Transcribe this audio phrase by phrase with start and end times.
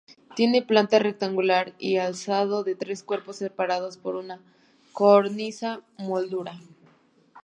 [0.35, 4.41] Tiene planta rectangular y alzado de tres cuerpos, separados por una
[4.93, 6.59] cornisa moldurada.